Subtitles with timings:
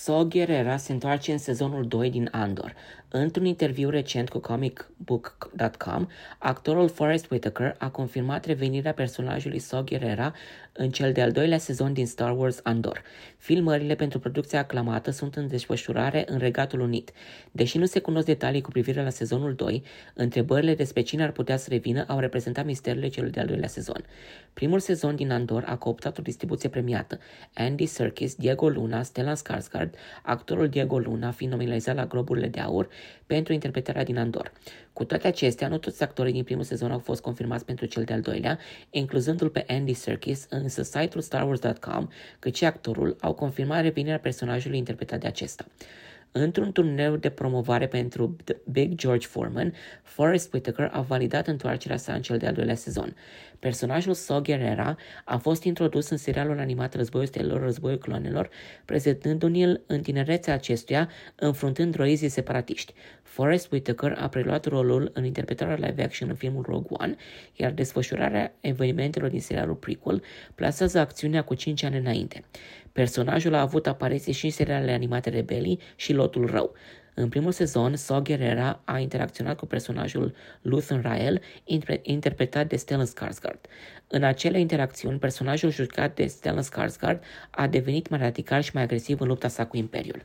[0.00, 2.74] Saw Gerrera se întoarce în sezonul 2 din Andor.
[3.08, 6.06] Într-un interviu recent cu comicbook.com,
[6.38, 10.34] actorul Forrest Whitaker a confirmat revenirea personajului Saw Gerrera
[10.72, 13.02] în cel de-al doilea sezon din Star Wars Andor.
[13.38, 17.12] Filmările pentru producția aclamată sunt în desfășurare în Regatul Unit.
[17.50, 19.82] Deși nu se cunosc detalii cu privire la sezonul 2,
[20.14, 24.04] întrebările despre cine ar putea să revină au reprezentat misterurile celui de-al doilea sezon.
[24.52, 27.18] Primul sezon din Andor a cooptat o distribuție premiată.
[27.54, 29.83] Andy Serkis, Diego Luna, Stellan Skarsgård,
[30.22, 32.88] actorul Diego Luna fiind nominalizat la Globurile de Aur
[33.26, 34.52] pentru interpretarea din Andor.
[34.92, 38.20] Cu toate acestea, nu toți actorii din primul sezon au fost confirmați pentru cel de-al
[38.20, 38.58] doilea,
[38.90, 42.08] incluzându-l pe Andy Serkis, însă site-ul StarWars.com,
[42.38, 45.64] cât și actorul, au confirmat revenirea personajului interpretat de acesta.
[46.36, 48.36] Într-un turneu de promovare pentru
[48.70, 53.16] Big George Foreman, Forrest Whitaker a validat întoarcerea sa în cel de-al doilea sezon.
[53.58, 58.50] Personajul Saw Gerrera a fost introdus în serialul animat Războiul Stelelor, Războiul Clonelor,
[58.84, 62.92] prezentându-l în tinerețea acestuia, înfruntând droizii separatiști.
[63.22, 67.16] Forrest Whitaker a preluat rolul în interpretarea live action în filmul Rogue One,
[67.56, 70.22] iar desfășurarea evenimentelor din serialul prequel
[70.54, 72.44] plasează acțiunea cu 5 ani înainte.
[72.92, 76.74] Personajul a avut apariții și în serialele animate Rebelii și Lotul Rău.
[77.14, 81.40] În primul sezon, Saw Gerrera a interacționat cu personajul Luthen Rael,
[82.02, 83.60] interpretat de Stellan Skarsgård.
[84.08, 87.18] În acele interacțiuni, personajul jucat de Stellan Skarsgård
[87.50, 90.24] a devenit mai radical și mai agresiv în lupta sa cu Imperiul.